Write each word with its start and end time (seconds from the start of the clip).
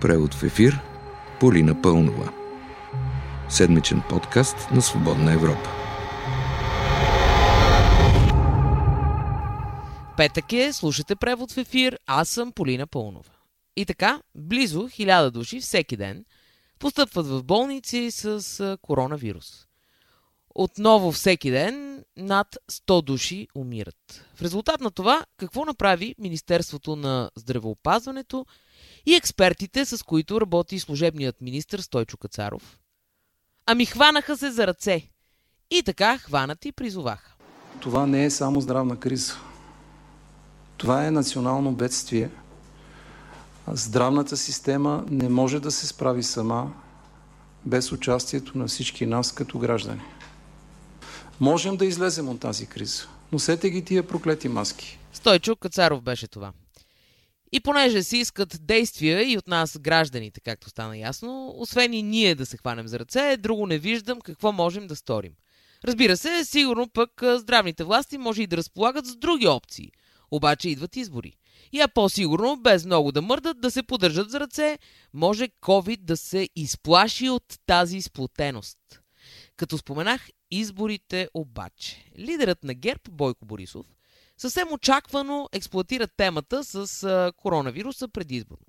Превод 0.00 0.34
в 0.34 0.42
ефир 0.42 0.80
Полина 1.40 1.82
Пълнова. 1.82 2.32
Седмичен 3.48 4.02
подкаст 4.08 4.56
на 4.72 4.82
Свободна 4.82 5.32
Европа. 5.32 5.70
Петък 10.16 10.52
е, 10.52 10.72
слушате 10.72 11.16
превод 11.16 11.52
в 11.52 11.58
ефир, 11.58 11.98
аз 12.06 12.28
съм 12.28 12.52
Полина 12.52 12.86
Пълнова. 12.86 13.32
И 13.76 13.86
така, 13.86 14.22
близо 14.34 14.88
хиляда 14.88 15.30
души 15.30 15.60
всеки 15.60 15.96
ден 15.96 16.24
постъпват 16.78 17.26
в 17.26 17.44
болници 17.44 18.10
с 18.10 18.78
коронавирус. 18.82 19.66
Отново 20.54 21.12
всеки 21.12 21.50
ден 21.50 22.04
над 22.16 22.56
100 22.70 23.02
души 23.02 23.48
умират. 23.54 24.24
В 24.34 24.42
резултат 24.42 24.80
на 24.80 24.90
това, 24.90 25.24
какво 25.36 25.64
направи 25.64 26.14
Министерството 26.18 26.96
на 26.96 27.30
здравеопазването 27.36 28.46
и 29.06 29.14
експертите, 29.14 29.84
с 29.84 30.02
които 30.02 30.40
работи 30.40 30.78
служебният 30.78 31.40
министр 31.40 31.82
Стойчо 31.82 32.16
Кацаров? 32.16 32.78
Ами 33.66 33.86
хванаха 33.86 34.36
се 34.36 34.50
за 34.50 34.66
ръце. 34.66 35.08
И 35.70 35.82
така 35.82 36.18
хванати 36.18 36.72
призоваха. 36.72 37.34
Това 37.80 38.06
не 38.06 38.24
е 38.24 38.30
само 38.30 38.60
здравна 38.60 39.00
криза. 39.00 39.34
Това 40.76 41.06
е 41.06 41.10
национално 41.10 41.72
бедствие. 41.72 42.30
Здравната 43.72 44.36
система 44.36 45.04
не 45.10 45.28
може 45.28 45.60
да 45.60 45.70
се 45.70 45.86
справи 45.86 46.22
сама 46.22 46.72
без 47.64 47.92
участието 47.92 48.58
на 48.58 48.66
всички 48.66 49.06
нас 49.06 49.32
като 49.32 49.58
граждани. 49.58 50.00
Можем 51.40 51.76
да 51.76 51.86
излезем 51.86 52.28
от 52.28 52.40
тази 52.40 52.66
криза. 52.66 53.06
Носете 53.32 53.70
ги 53.70 53.84
тия 53.84 54.06
проклети 54.06 54.48
маски. 54.48 54.98
Стойчо 55.12 55.56
Кацаров 55.56 56.02
беше 56.02 56.28
това. 56.28 56.52
И 57.52 57.60
понеже 57.60 58.02
си 58.02 58.16
искат 58.16 58.66
действия 58.66 59.32
и 59.32 59.38
от 59.38 59.48
нас 59.48 59.78
гражданите, 59.78 60.40
както 60.40 60.70
стана 60.70 60.98
ясно, 60.98 61.54
освен 61.56 61.92
и 61.92 62.02
ние 62.02 62.34
да 62.34 62.46
се 62.46 62.56
хванем 62.56 62.88
за 62.88 62.98
ръце, 62.98 63.36
друго 63.36 63.66
не 63.66 63.78
виждам 63.78 64.20
какво 64.20 64.52
можем 64.52 64.86
да 64.86 64.96
сторим. 64.96 65.32
Разбира 65.84 66.16
се, 66.16 66.44
сигурно 66.44 66.88
пък 66.88 67.10
здравните 67.22 67.84
власти 67.84 68.18
може 68.18 68.42
и 68.42 68.46
да 68.46 68.56
разполагат 68.56 69.06
с 69.06 69.16
други 69.16 69.46
опции. 69.46 69.92
Обаче 70.30 70.68
идват 70.68 70.96
избори. 70.96 71.32
И 71.72 71.80
а 71.80 71.88
по-сигурно, 71.88 72.56
без 72.56 72.84
много 72.84 73.12
да 73.12 73.22
мърдат, 73.22 73.60
да 73.60 73.70
се 73.70 73.82
поддържат 73.82 74.30
за 74.30 74.40
ръце, 74.40 74.78
може 75.14 75.48
COVID 75.48 76.00
да 76.00 76.16
се 76.16 76.48
изплаши 76.56 77.28
от 77.28 77.44
тази 77.66 78.02
сплотеност. 78.02 78.78
Като 79.56 79.78
споменах 79.78 80.28
изборите 80.50 81.28
обаче, 81.34 82.10
лидерът 82.18 82.64
на 82.64 82.74
ГЕРБ 82.74 83.00
Бойко 83.10 83.46
Борисов 83.46 83.86
съвсем 84.36 84.72
очаквано 84.72 85.48
експлуатира 85.52 86.06
темата 86.06 86.64
с 86.64 87.32
коронавируса 87.36 88.08
предизборно. 88.08 88.66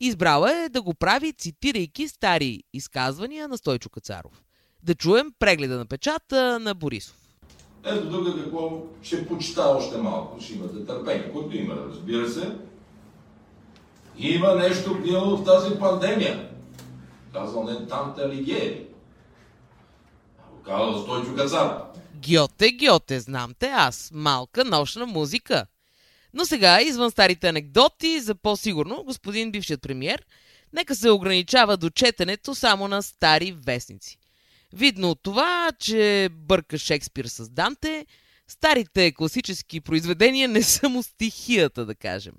Избрал 0.00 0.46
е 0.46 0.68
да 0.68 0.82
го 0.82 0.94
прави, 0.94 1.32
цитирайки 1.32 2.08
стари 2.08 2.62
изказвания 2.72 3.48
на 3.48 3.58
Стойчо 3.58 3.90
Кацаров. 3.90 4.42
Да 4.82 4.94
чуем 4.94 5.32
прегледа 5.38 5.78
на 5.78 5.86
печата 5.86 6.58
на 6.58 6.74
Борисов. 6.74 7.16
Ето 7.84 8.10
тук 8.10 8.44
какво 8.44 8.82
ще 9.02 9.26
почита 9.28 9.62
още 9.62 9.96
малко. 9.96 10.40
Ще 10.40 10.54
имате 10.54 10.86
търпение, 10.86 11.32
което 11.32 11.56
има, 11.56 11.74
разбира 11.74 12.28
се. 12.28 12.56
Има 14.18 14.54
нещо 14.54 14.94
гнило 14.94 15.36
в 15.36 15.44
тази 15.44 15.78
пандемия. 15.78 16.50
Казал 17.32 17.64
не 17.64 17.86
Танте 17.86 18.22
Алигиери. 18.22 18.86
Казал 20.64 21.02
Стойчо 21.02 21.34
Кацаров. 21.34 21.82
Гьоте, 22.28 22.72
гьоте, 22.72 23.20
знам 23.20 23.54
те 23.58 23.66
аз. 23.66 24.10
Малка 24.14 24.64
нощна 24.64 25.06
музика. 25.06 25.66
Но 26.34 26.44
сега, 26.44 26.80
извън 26.80 27.10
старите 27.10 27.48
анекдоти, 27.48 28.20
за 28.20 28.34
по-сигурно, 28.34 29.04
господин 29.04 29.52
бившият 29.52 29.82
премьер, 29.82 30.26
нека 30.72 30.94
се 30.94 31.10
ограничава 31.10 31.76
до 31.76 31.90
четенето 31.90 32.54
само 32.54 32.88
на 32.88 33.02
стари 33.02 33.52
вестници. 33.52 34.18
Видно 34.72 35.10
от 35.10 35.22
това, 35.22 35.72
че 35.78 36.28
бърка 36.32 36.78
Шекспир 36.78 37.24
с 37.24 37.48
Данте, 37.48 38.06
старите 38.48 39.12
класически 39.12 39.80
произведения 39.80 40.48
не 40.48 40.62
са 40.62 40.88
му 40.88 41.02
стихията, 41.02 41.86
да 41.86 41.94
кажем. 41.94 42.34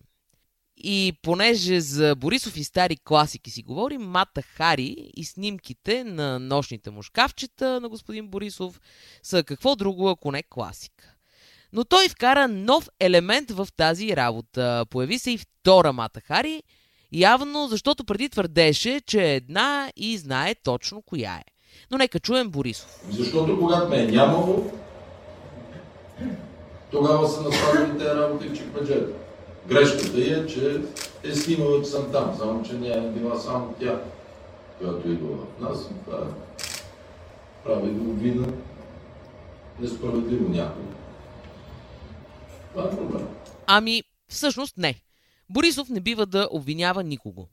И 0.78 1.14
понеже 1.22 1.82
за 1.82 2.16
Борисов 2.16 2.58
и 2.58 2.64
стари 2.64 2.98
класики 2.98 3.52
си 3.52 3.64
говорим, 3.64 4.02
Мата 4.02 4.42
Хари 4.42 5.12
и 5.18 5.26
снимките 5.26 6.04
на 6.04 6.40
нощните 6.40 6.90
му 6.90 7.02
шкафчета 7.02 7.80
на 7.82 7.90
господин 7.90 8.28
Борисов 8.28 8.82
са 9.24 9.44
какво 9.44 9.76
друго, 9.76 10.10
ако 10.10 10.32
не 10.32 10.44
класика. 10.44 11.16
Но 11.74 11.84
той 11.84 12.10
вкара 12.10 12.48
нов 12.48 12.90
елемент 13.00 13.52
в 13.52 13.68
тази 13.78 14.16
работа. 14.16 14.86
Появи 14.90 15.20
се 15.20 15.32
и 15.32 15.38
втора 15.38 15.94
Мата 15.94 16.22
Хари, 16.22 16.64
явно 17.12 17.68
защото 17.68 18.06
преди 18.06 18.30
твърдеше, 18.30 19.02
че 19.02 19.24
е 19.24 19.36
една 19.36 19.92
и 19.96 20.18
знае 20.18 20.56
точно 20.56 21.02
коя 21.02 21.36
е. 21.36 21.44
Но 21.92 21.98
нека 21.98 22.20
чуем 22.20 22.50
Борисов. 22.50 23.00
Защото 23.10 23.60
когато 23.60 23.90
ме 23.90 24.04
е 24.04 24.06
нямало, 24.06 24.72
тогава 26.92 27.30
са 27.30 27.42
направили 27.42 27.98
тези 27.98 28.10
работи 28.10 28.48
в 28.48 28.58
чекмеджета. 28.58 29.08
Грешката 29.68 30.22
е, 30.22 30.48
че 30.48 30.82
е 31.24 31.36
снимала, 31.36 31.84
че 31.84 31.90
съм 31.90 32.12
там, 32.12 32.36
само 32.40 32.64
че 32.64 32.74
не 32.74 32.88
е 32.88 33.02
била 33.02 33.40
само 33.40 33.76
тя, 33.80 34.02
която 34.80 35.10
идва 35.10 35.38
в 35.38 35.62
нас. 35.62 35.90
Това 36.06 36.18
е 36.18 36.56
прави 37.64 37.92
да 37.92 38.02
обвина 38.02 38.48
несправедливо 39.80 40.50
някой. 40.50 40.84
Това 42.72 42.84
е 42.84 42.90
проблем. 42.90 43.28
Ами, 43.68 44.04
всъщност 44.28 44.78
не. 44.78 45.02
Борисов 45.50 45.90
не 45.90 46.00
бива 46.00 46.26
да 46.26 46.48
обвинява 46.52 47.04
никого. 47.04 47.48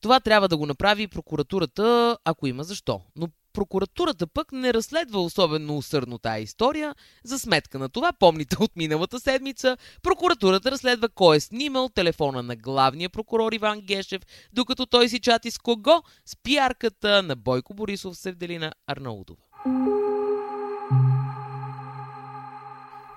Това 0.00 0.20
трябва 0.20 0.48
да 0.48 0.56
го 0.56 0.66
направи 0.66 1.08
прокуратурата, 1.08 2.18
ако 2.24 2.46
има 2.46 2.64
защо. 2.64 3.00
Но 3.16 3.28
прокуратурата 3.52 4.26
пък 4.26 4.52
не 4.52 4.74
разследва 4.74 5.20
особено 5.20 5.76
усърдно 5.76 6.18
тая 6.18 6.42
история. 6.42 6.94
За 7.24 7.38
сметка 7.38 7.78
на 7.78 7.88
това, 7.88 8.12
помните 8.12 8.56
от 8.60 8.76
миналата 8.76 9.20
седмица, 9.20 9.76
прокуратурата 10.02 10.70
разследва 10.70 11.08
кой 11.08 11.36
е 11.36 11.40
снимал 11.40 11.88
телефона 11.88 12.42
на 12.42 12.56
главния 12.56 13.10
прокурор 13.10 13.52
Иван 13.52 13.80
Гешев, 13.80 14.22
докато 14.52 14.86
той 14.86 15.08
си 15.08 15.20
чати 15.20 15.50
с 15.50 15.58
кого? 15.58 16.02
С 16.24 16.36
пиарката 16.42 17.22
на 17.22 17.36
Бойко 17.36 17.74
Борисов 17.74 18.16
Севделина 18.16 18.72
Арнаудова. 18.86 19.42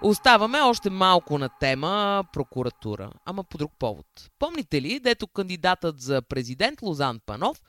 Оставаме 0.06 0.62
още 0.62 0.90
малко 0.90 1.38
на 1.38 1.50
тема 1.60 2.24
прокуратура, 2.34 3.12
ама 3.26 3.44
по 3.44 3.58
друг 3.58 3.72
повод. 3.80 4.06
Помните 4.40 4.82
ли, 4.82 5.00
дето 5.00 5.28
кандидатът 5.28 6.02
за 6.02 6.22
президент 6.22 6.82
Лозан 6.82 7.20
Панов 7.26 7.62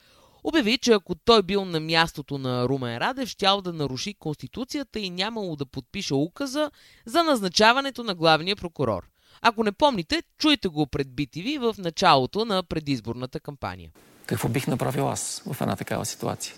обяви, 0.45 0.79
че 0.79 0.93
ако 0.93 1.15
той 1.15 1.43
бил 1.43 1.65
на 1.65 1.81
мястото 1.81 2.39
на 2.39 2.69
Румен 2.69 2.99
Радев, 2.99 3.29
щял 3.29 3.61
да 3.61 3.73
наруши 3.73 4.15
Конституцията 4.15 5.01
и 5.01 5.11
нямало 5.11 5.57
да 5.57 5.67
подпише 5.67 6.15
указа 6.15 6.71
за 7.07 7.23
назначаването 7.23 8.05
на 8.05 8.15
главния 8.15 8.57
прокурор. 8.57 9.09
Ако 9.43 9.65
не 9.65 9.73
помните, 9.73 10.23
чуйте 10.39 10.69
го 10.69 10.87
пред 10.87 11.09
BTV 11.09 11.59
в 11.59 11.79
началото 11.79 12.45
на 12.45 12.63
предизборната 12.63 13.41
кампания. 13.41 13.91
Какво 14.27 14.49
бих 14.49 14.67
направил 14.67 15.09
аз 15.09 15.43
в 15.53 15.61
една 15.61 15.77
такава 15.77 16.05
ситуация? 16.05 16.55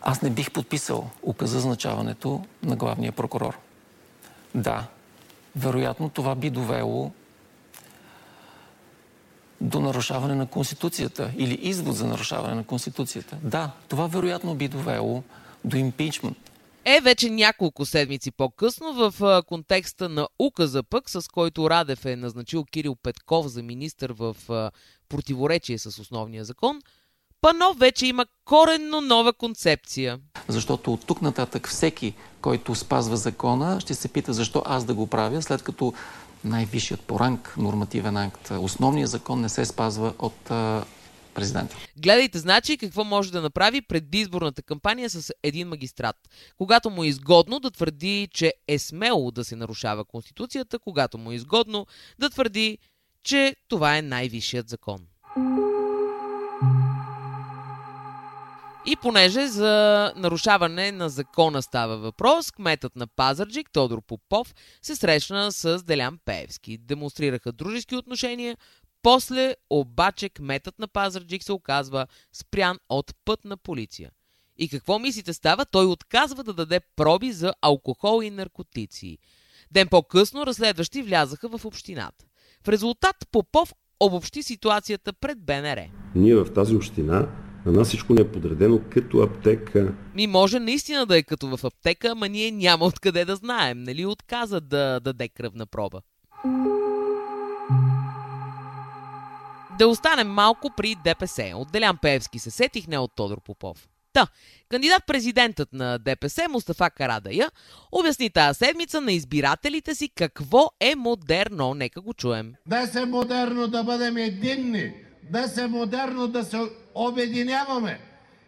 Аз 0.00 0.22
не 0.22 0.30
бих 0.30 0.50
подписал 0.50 1.10
указа 1.22 1.60
за 1.60 1.66
назначаването 1.66 2.44
на 2.62 2.76
главния 2.76 3.12
прокурор. 3.12 3.58
Да, 4.54 4.86
вероятно 5.56 6.08
това 6.08 6.34
би 6.34 6.50
довело 6.50 7.12
до 9.60 9.80
нарушаване 9.80 10.34
на 10.34 10.46
Конституцията 10.46 11.30
или 11.36 11.54
извод 11.54 11.96
за 11.96 12.06
нарушаване 12.06 12.54
на 12.54 12.64
Конституцията. 12.64 13.36
Да, 13.42 13.70
това 13.88 14.06
вероятно 14.06 14.54
би 14.54 14.68
довело 14.68 15.22
до 15.64 15.76
импичмент. 15.76 16.36
Е, 16.84 17.00
вече 17.00 17.30
няколко 17.30 17.86
седмици 17.86 18.30
по-късно 18.30 18.92
в 18.92 19.42
контекста 19.46 20.08
на 20.08 20.28
указа 20.38 20.82
пък, 20.82 21.10
с 21.10 21.28
който 21.28 21.70
Радев 21.70 22.04
е 22.04 22.16
назначил 22.16 22.64
Кирил 22.64 22.96
Петков 23.02 23.46
за 23.46 23.62
министър 23.62 24.12
в 24.12 24.36
противоречие 25.08 25.78
с 25.78 25.86
основния 25.86 26.44
закон, 26.44 26.80
Панов 27.40 27.78
вече 27.78 28.06
има 28.06 28.26
коренно 28.44 29.00
нова 29.00 29.32
концепция. 29.32 30.18
Защото 30.48 30.92
от 30.92 31.06
тук 31.06 31.22
нататък 31.22 31.68
всеки, 31.68 32.14
който 32.40 32.74
спазва 32.74 33.16
закона, 33.16 33.80
ще 33.80 33.94
се 33.94 34.08
пита 34.08 34.32
защо 34.32 34.62
аз 34.66 34.84
да 34.84 34.94
го 34.94 35.06
правя, 35.06 35.42
след 35.42 35.62
като 35.62 35.94
най-висшият 36.44 37.00
по 37.00 37.20
ранг 37.20 37.54
нормативен 37.58 38.16
акт, 38.16 38.50
основният 38.50 39.10
закон 39.10 39.40
не 39.40 39.48
се 39.48 39.64
спазва 39.64 40.14
от 40.18 40.50
президента. 41.34 41.76
Гледайте, 41.96 42.38
значи, 42.38 42.78
какво 42.78 43.04
може 43.04 43.32
да 43.32 43.42
направи 43.42 43.82
предизборната 43.82 44.62
кампания 44.62 45.10
с 45.10 45.32
един 45.42 45.68
магистрат. 45.68 46.16
Когато 46.56 46.90
му 46.90 47.04
е 47.04 47.08
изгодно 47.08 47.60
да 47.60 47.70
твърди, 47.70 48.28
че 48.32 48.52
е 48.68 48.78
смело 48.78 49.30
да 49.30 49.44
се 49.44 49.56
нарушава 49.56 50.04
Конституцията, 50.04 50.78
когато 50.78 51.18
му 51.18 51.32
е 51.32 51.34
изгодно 51.34 51.86
да 52.18 52.30
твърди, 52.30 52.78
че 53.22 53.56
това 53.68 53.96
е 53.96 54.02
най-висшият 54.02 54.68
закон. 54.68 55.06
И 58.90 58.96
понеже 58.96 59.46
за 59.46 60.12
нарушаване 60.16 60.92
на 60.92 61.08
закона 61.08 61.62
става 61.62 61.96
въпрос, 61.96 62.50
кметът 62.50 62.96
на 62.96 63.06
Пазарджик 63.06 63.70
Тодор 63.72 64.02
Попов 64.06 64.54
се 64.82 64.96
срещна 64.96 65.52
с 65.52 65.82
Делян 65.82 66.18
Пеевски. 66.24 66.78
Демонстрираха 66.78 67.52
дружески 67.52 67.96
отношения, 67.96 68.56
После 69.02 69.54
обаче 69.70 70.28
кметът 70.28 70.78
на 70.78 70.88
Пазарджик 70.88 71.42
се 71.42 71.52
оказва 71.52 72.06
спрян 72.32 72.78
от 72.88 73.12
пътна 73.24 73.56
полиция. 73.56 74.10
И 74.58 74.68
какво 74.68 74.98
мислите 74.98 75.32
става? 75.32 75.64
Той 75.64 75.86
отказва 75.86 76.44
да 76.44 76.52
даде 76.54 76.80
проби 76.96 77.32
за 77.32 77.52
алкохол 77.62 78.22
и 78.22 78.30
наркотици. 78.30 79.18
Ден 79.70 79.88
по-късно 79.88 80.46
разследващи 80.46 81.02
влязаха 81.02 81.48
в 81.48 81.64
общината. 81.64 82.24
В 82.64 82.68
резултат 82.68 83.16
Попов 83.32 83.74
обобщи 84.00 84.42
ситуацията 84.42 85.12
пред 85.12 85.40
БНР. 85.44 85.78
Ние 86.14 86.34
в 86.34 86.52
тази 86.52 86.76
община 86.76 87.28
на 87.66 87.72
нас 87.72 87.88
всичко 87.88 88.14
не 88.14 88.20
е 88.20 88.28
подредено 88.28 88.80
като 88.90 89.18
аптека. 89.18 89.94
Ми 90.14 90.26
може 90.26 90.60
наистина 90.60 91.06
да 91.06 91.18
е 91.18 91.22
като 91.22 91.56
в 91.56 91.64
аптека, 91.64 92.08
ама 92.08 92.28
ние 92.28 92.50
няма 92.50 92.84
откъде 92.84 93.24
да 93.24 93.36
знаем. 93.36 93.82
Нали 93.82 94.06
отказа 94.06 94.60
да 94.60 95.00
даде 95.00 95.28
кръвна 95.28 95.66
проба. 95.66 96.00
Да 99.78 99.88
останем 99.88 100.28
малко 100.28 100.70
при 100.76 100.96
ДПС. 101.04 101.52
От 101.54 101.72
Делян 101.72 101.96
Пеевски 102.02 102.38
се 102.38 102.50
сетих, 102.50 102.86
не 102.86 102.98
от 102.98 103.10
Тодор 103.16 103.40
Попов. 103.40 103.88
Та, 104.12 104.26
кандидат-президентът 104.68 105.72
на 105.72 105.98
ДПС 105.98 106.48
Мустафа 106.48 106.90
Карадая 106.90 107.50
обясни 107.92 108.30
тази 108.30 108.58
седмица 108.58 109.00
на 109.00 109.12
избирателите 109.12 109.94
си 109.94 110.08
какво 110.08 110.70
е 110.80 110.94
модерно. 110.96 111.74
Нека 111.74 112.00
го 112.00 112.14
чуем. 112.14 112.54
Днес 112.66 112.94
е 112.94 113.06
модерно 113.06 113.68
да 113.68 113.84
бъдем 113.84 114.16
единни. 114.16 114.92
Днес 115.30 115.58
е 115.58 115.66
модерно 115.66 116.28
да 116.28 116.44
се 116.44 116.58
обединяваме. 116.94 118.00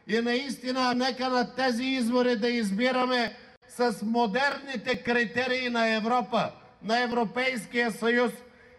И 0.09 0.21
наистина, 0.21 0.95
нека 0.95 1.29
на 1.29 1.55
тези 1.55 1.85
избори 1.85 2.37
да 2.37 2.49
избираме 2.49 3.37
с 3.69 3.97
модерните 4.03 5.03
критерии 5.03 5.69
на 5.69 5.95
Европа, 5.95 6.51
на 6.83 7.03
Европейския 7.03 7.93
съюз 7.93 8.33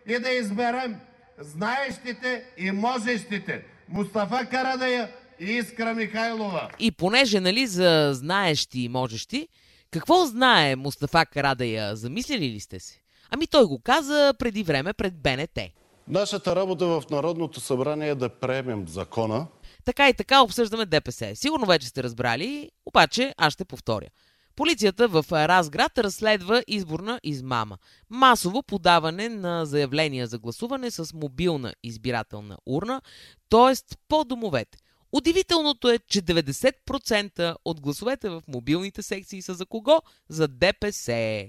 и 0.08 0.20
да 0.20 0.30
изберем 0.30 0.96
знаещите 1.40 2.44
и 2.58 2.72
можещите. 2.72 3.64
Мустафа 3.90 4.46
Карадая 4.46 5.12
и 5.40 5.46
Искра 5.46 5.94
Михайлова. 5.94 6.70
И 6.80 6.92
понеже, 6.92 7.40
нали, 7.40 7.68
за 7.68 8.12
знаещи 8.14 8.80
и 8.82 8.90
можещи, 8.90 9.48
какво 9.92 10.26
знае 10.26 10.76
Мустафа 10.76 11.26
Карадая? 11.26 11.96
Замислили 11.96 12.50
ли 12.50 12.60
сте 12.60 12.80
се? 12.80 13.00
Ами 13.30 13.48
той 13.48 13.66
го 13.66 13.82
каза 13.84 14.34
преди 14.40 14.64
време 14.64 14.94
пред 14.94 15.14
БНТ. 15.14 15.60
Нашата 16.08 16.56
работа 16.56 16.86
в 16.86 17.04
Народното 17.12 17.60
събрание 17.60 18.10
е 18.10 18.16
да 18.16 18.30
приемем 18.30 18.88
закона. 18.88 19.48
Така 19.86 20.10
и 20.10 20.14
така 20.14 20.42
обсъждаме 20.42 20.86
ДПС. 20.86 21.32
Сигурно 21.36 21.66
вече 21.66 21.88
сте 21.88 22.04
разбрали, 22.04 22.72
обаче 22.86 23.34
аз 23.38 23.54
ще 23.54 23.66
повторя. 23.66 24.08
Полицията 24.56 25.08
в 25.08 25.26
Разград 25.32 25.98
разследва 25.98 26.64
изборна 26.68 27.20
измама. 27.24 27.78
Масово 28.10 28.64
подаване 28.64 29.30
на 29.30 29.66
заявления 29.66 30.28
за 30.28 30.40
гласуване 30.40 30.92
с 30.92 31.14
мобилна 31.14 31.74
избирателна 31.84 32.58
урна, 32.66 33.02
т.е. 33.50 33.96
по 34.10 34.24
домовете. 34.24 34.78
Удивителното 35.12 35.90
е, 35.90 36.00
че 36.00 36.22
90% 36.22 37.56
от 37.66 37.82
гласовете 37.82 38.30
в 38.30 38.44
мобилните 38.48 39.02
секции 39.02 39.42
са 39.42 39.54
за 39.54 39.66
кого? 39.66 40.02
За 40.30 40.48
ДПС. 40.48 41.44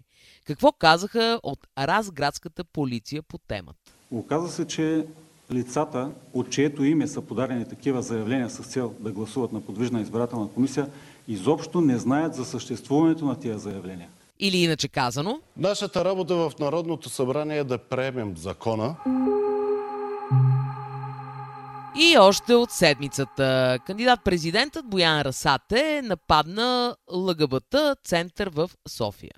Какво 0.45 0.73
казаха 0.73 1.41
от 1.43 1.67
Разградската 1.79 2.65
полиция 2.65 3.23
по 3.23 3.39
темата? 3.39 3.94
Оказва 4.11 4.49
се, 4.49 4.67
че 4.67 5.06
лицата, 5.53 6.11
от 6.33 6.51
чието 6.51 6.85
име 6.85 7.06
са 7.06 7.21
подадени 7.21 7.69
такива 7.69 8.03
заявления 8.03 8.51
с 8.51 8.62
цел 8.62 8.95
да 9.01 9.12
гласуват 9.12 9.53
на 9.53 9.61
подвижна 9.61 10.01
избирателна 10.01 10.49
комисия, 10.49 10.89
изобщо 11.29 11.81
не 11.81 11.99
знаят 11.99 12.35
за 12.35 12.45
съществуването 12.45 13.25
на 13.25 13.41
тия 13.41 13.59
заявления. 13.59 14.09
Или 14.41 14.56
иначе 14.56 14.89
казано, 14.89 15.41
Нашата 15.56 16.05
работа 16.05 16.35
в 16.35 16.53
Народното 16.61 17.09
събрание 17.09 17.59
е 17.59 17.65
да 17.65 17.79
приемем 17.79 18.37
закона. 18.37 18.97
И 21.99 22.19
още 22.19 22.55
от 22.55 22.71
седмицата 22.71 23.79
кандидат-президентът 23.87 24.87
Боян 24.87 25.23
Расате 25.23 26.03
нападна 26.05 26.97
ЛГБТ 27.12 27.75
център 28.05 28.51
в 28.55 28.71
София. 28.89 29.35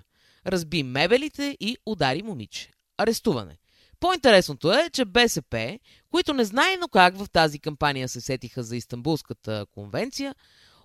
Разби 0.47 0.83
мебелите 0.83 1.57
и 1.59 1.77
удари 1.85 2.23
момиче. 2.23 2.71
Арестуване. 2.97 3.57
По-интересното 3.99 4.73
е, 4.73 4.89
че 4.89 5.05
БСП, 5.05 5.79
които 6.11 6.33
не 6.33 6.45
знаено 6.45 6.87
как 6.87 7.17
в 7.17 7.29
тази 7.29 7.59
кампания 7.59 8.09
се 8.09 8.21
сетиха 8.21 8.63
за 8.63 8.75
Истанбулската 8.75 9.65
конвенция, 9.71 10.35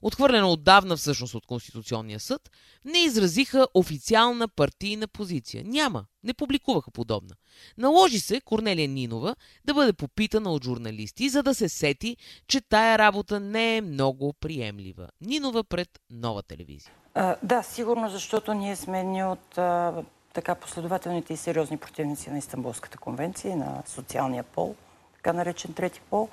отхвърлена 0.03 0.49
отдавна 0.49 0.97
всъщност 0.97 1.35
от 1.35 1.47
Конституционния 1.47 2.21
съд, 2.21 2.51
не 2.85 2.99
изразиха 2.99 3.67
официална 3.75 4.49
партийна 4.49 5.09
позиция. 5.09 5.65
Няма. 5.67 6.05
Не 6.25 6.35
публикуваха 6.35 6.91
подобна. 6.91 7.35
Наложи 7.79 8.21
се 8.21 8.41
Корнелия 8.41 8.89
Нинова 8.89 9.37
да 9.65 9.75
бъде 9.75 9.93
попитана 9.93 10.53
от 10.53 10.65
журналисти, 10.65 11.29
за 11.29 11.43
да 11.43 11.55
се 11.55 11.69
сети, 11.69 12.17
че 12.49 12.61
тая 12.61 12.99
работа 12.99 13.41
не 13.41 13.77
е 13.77 13.81
много 13.81 14.33
приемлива. 14.33 15.09
Нинова 15.21 15.65
пред 15.65 15.89
нова 16.11 16.43
телевизия. 16.43 16.93
А, 17.15 17.37
да, 17.43 17.63
сигурно, 17.63 18.11
защото 18.11 18.55
ние 18.55 18.77
сме 18.77 19.01
едни 19.01 19.25
от 19.25 19.59
а, 19.59 19.95
така 20.35 20.55
последователните 20.55 21.33
и 21.33 21.37
сериозни 21.37 21.77
противници 21.77 22.31
на 22.31 22.39
Истанбулската 22.39 22.99
конвенция 22.99 23.57
на 23.57 23.83
социалния 23.87 24.43
пол, 24.43 24.75
така 25.15 25.33
наречен 25.33 25.73
трети 25.73 26.01
пол. 26.01 26.29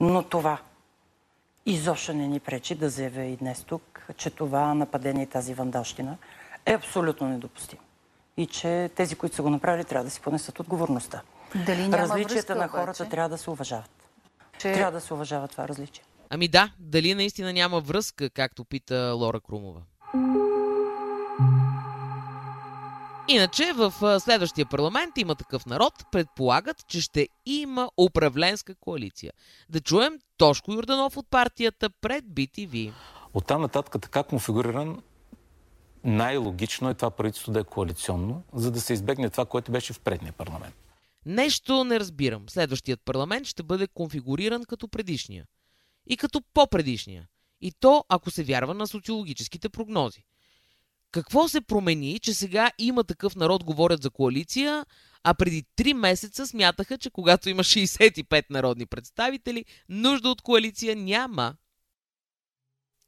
Но 0.00 0.22
това 0.22 0.58
изобщо 1.66 2.12
не 2.12 2.28
ни 2.28 2.40
пречи 2.40 2.74
да 2.74 2.90
заявя 2.90 3.22
и 3.22 3.36
днес 3.36 3.64
тук, 3.64 4.06
че 4.16 4.30
това 4.30 4.74
нападение 4.74 5.22
и 5.22 5.26
тази 5.26 5.54
вандалщина 5.54 6.16
е 6.66 6.72
абсолютно 6.72 7.28
недопустимо. 7.28 7.82
И 8.36 8.46
че 8.46 8.90
тези, 8.96 9.16
които 9.16 9.36
са 9.36 9.42
го 9.42 9.50
направили, 9.50 9.84
трябва 9.84 10.04
да 10.04 10.10
си 10.10 10.20
понесат 10.20 10.60
отговорността. 10.60 11.22
Дали 11.66 11.82
няма 11.82 11.98
Различията 11.98 12.54
връзка, 12.54 12.54
на 12.54 12.68
хората 12.68 13.02
обаче? 13.02 13.10
трябва 13.10 13.28
да 13.28 13.38
се 13.38 13.50
уважават. 13.50 13.90
Че... 14.58 14.72
Трябва 14.72 14.92
да 14.92 15.00
се 15.00 15.14
уважава 15.14 15.48
това 15.48 15.68
различие. 15.68 16.04
Ами 16.30 16.48
да, 16.48 16.70
дали 16.78 17.14
наистина 17.14 17.52
няма 17.52 17.80
връзка, 17.80 18.30
както 18.30 18.64
пита 18.64 19.12
Лора 19.16 19.40
Крумова. 19.40 19.80
Иначе 23.28 23.72
в 23.72 24.20
следващия 24.20 24.66
парламент 24.66 25.18
има 25.18 25.34
такъв 25.34 25.66
народ, 25.66 25.94
предполагат, 26.12 26.86
че 26.88 27.00
ще 27.00 27.28
има 27.46 27.90
управленска 27.96 28.74
коалиция. 28.74 29.32
Да 29.68 29.80
чуем 29.80 30.18
Тошко 30.36 30.72
Юрданов 30.72 31.16
от 31.16 31.30
партията 31.30 31.90
пред 31.90 32.24
BTV. 32.24 32.92
Оттам 33.34 33.62
нататък 33.62 34.02
така 34.02 34.22
конфигуриран, 34.22 35.02
най-логично 36.04 36.90
е 36.90 36.94
това 36.94 37.10
правителство 37.10 37.52
да 37.52 37.60
е 37.60 37.64
коалиционно, 37.64 38.42
за 38.52 38.70
да 38.70 38.80
се 38.80 38.92
избегне 38.92 39.30
това, 39.30 39.44
което 39.44 39.72
беше 39.72 39.92
в 39.92 40.00
предния 40.00 40.32
парламент. 40.32 40.74
Нещо 41.26 41.84
не 41.84 42.00
разбирам. 42.00 42.48
Следващият 42.48 43.00
парламент 43.04 43.46
ще 43.46 43.62
бъде 43.62 43.86
конфигуриран 43.86 44.64
като 44.64 44.88
предишния. 44.88 45.44
И 46.06 46.16
като 46.16 46.42
по-предишния. 46.54 47.26
И 47.60 47.72
то, 47.80 48.04
ако 48.08 48.30
се 48.30 48.44
вярва 48.44 48.74
на 48.74 48.86
социологическите 48.86 49.68
прогнози. 49.68 50.24
Какво 51.16 51.48
се 51.48 51.60
промени, 51.60 52.18
че 52.18 52.34
сега 52.34 52.70
има 52.78 53.04
такъв 53.04 53.36
народ, 53.36 53.64
говорят 53.64 54.02
за 54.02 54.10
коалиция, 54.10 54.86
а 55.24 55.34
преди 55.34 55.64
3 55.78 55.92
месеца 55.92 56.46
смятаха, 56.46 56.98
че 56.98 57.10
когато 57.10 57.48
има 57.48 57.62
65 57.62 58.44
народни 58.50 58.86
представители, 58.86 59.64
нужда 59.88 60.28
от 60.28 60.42
коалиция 60.42 60.96
няма. 60.96 61.54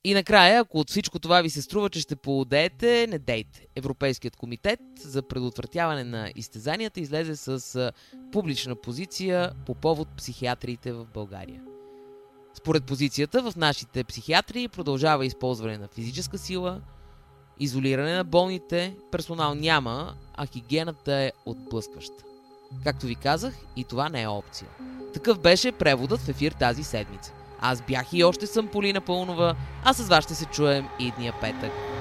И 0.05 0.15
накрая, 0.15 0.61
ако 0.61 0.79
от 0.79 0.91
всичко 0.91 1.19
това 1.19 1.41
ви 1.43 1.51
се 1.51 1.63
струва, 1.63 1.91
че 1.91 2.01
ще 2.01 2.17
поудеете, 2.17 3.07
не 3.11 3.19
дейте. 3.19 3.67
Европейският 3.77 4.37
комитет 4.37 4.81
за 4.99 5.23
предотвратяване 5.23 6.05
на 6.05 6.33
изтезанията 6.37 7.01
излезе 7.01 7.37
с 7.37 7.93
публична 8.33 8.77
позиция 8.77 9.53
по 9.67 9.75
повод 9.75 10.09
психиатриите 10.17 10.93
в 10.93 11.07
България. 11.15 11.63
Според 12.55 12.85
позицията, 12.87 13.51
в 13.51 13.57
нашите 13.57 14.05
психиатрии 14.05 14.69
продължава 14.69 15.27
използване 15.27 15.79
на 15.79 15.89
физическа 15.89 16.39
сила, 16.39 16.83
изолиране 17.61 18.17
на 18.17 18.25
болните, 18.25 18.95
персонал 19.11 19.55
няма, 19.55 20.15
а 20.37 20.47
хигиената 20.47 21.15
е 21.15 21.33
отблъскваща. 21.47 22.25
Както 22.85 23.07
ви 23.07 23.15
казах, 23.15 23.55
и 23.77 23.85
това 23.85 24.09
не 24.09 24.23
е 24.23 24.29
опция. 24.29 24.69
Такъв 25.15 25.39
беше 25.39 25.73
преводът 25.73 26.21
в 26.21 26.29
ефир 26.29 26.53
тази 26.53 26.85
седмица. 26.85 27.33
Аз 27.61 27.83
бях 27.83 28.13
и 28.13 28.25
още 28.25 28.47
съм 28.47 28.69
Полина 28.69 29.01
Пълнова, 29.01 29.57
а 29.85 29.93
с 29.93 30.09
вас 30.09 30.25
ще 30.25 30.35
се 30.35 30.45
чуем 30.45 30.89
идния 30.99 31.35
петък. 31.41 31.98